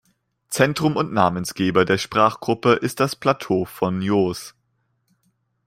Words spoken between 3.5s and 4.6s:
von Jos.